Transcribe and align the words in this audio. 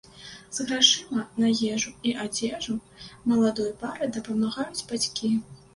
З 0.57 0.63
грашыма 0.69 1.25
на 1.43 1.51
ежу 1.75 1.93
і 2.09 2.15
адзежу 2.25 2.75
маладой 3.35 3.71
пары 3.85 4.13
дапамагаюць 4.19 4.85
бацькі. 4.93 5.37